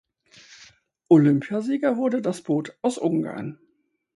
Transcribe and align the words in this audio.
Olympiasieger 1.09 1.95
wurde 1.95 2.23
das 2.23 2.41
Boot 2.41 2.75
aus 2.81 2.97
Ungarn. 2.97 3.59